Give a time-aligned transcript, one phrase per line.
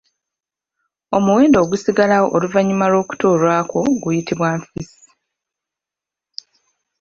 [1.15, 5.01] Omuwendo ogusigalawo oluvannyuma lw'okutoolwako guyitibwa nfissi.